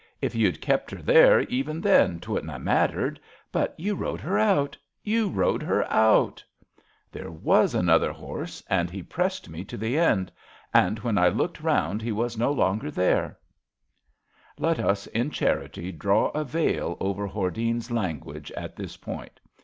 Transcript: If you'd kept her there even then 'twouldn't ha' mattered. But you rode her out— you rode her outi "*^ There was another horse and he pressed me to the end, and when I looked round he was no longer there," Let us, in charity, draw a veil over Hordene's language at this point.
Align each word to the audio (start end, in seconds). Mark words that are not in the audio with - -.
If 0.19 0.33
you'd 0.33 0.61
kept 0.61 0.89
her 0.89 0.99
there 0.99 1.41
even 1.41 1.79
then 1.79 2.19
'twouldn't 2.19 2.51
ha' 2.51 2.57
mattered. 2.59 3.19
But 3.51 3.75
you 3.77 3.93
rode 3.93 4.19
her 4.21 4.35
out— 4.39 4.75
you 5.13 5.29
rode 5.29 5.61
her 5.61 5.83
outi 5.91 6.41
"*^ 6.77 6.83
There 7.11 7.29
was 7.29 7.75
another 7.75 8.11
horse 8.11 8.63
and 8.67 8.89
he 8.89 9.03
pressed 9.03 9.47
me 9.47 9.63
to 9.65 9.77
the 9.77 9.99
end, 9.99 10.31
and 10.73 10.97
when 11.01 11.19
I 11.19 11.27
looked 11.29 11.61
round 11.61 12.01
he 12.01 12.11
was 12.11 12.35
no 12.35 12.51
longer 12.51 12.89
there," 12.89 13.37
Let 14.57 14.79
us, 14.79 15.05
in 15.05 15.29
charity, 15.29 15.91
draw 15.91 16.29
a 16.29 16.43
veil 16.45 16.97
over 16.99 17.27
Hordene's 17.27 17.91
language 17.91 18.51
at 18.53 18.75
this 18.75 18.97
point. 18.97 19.39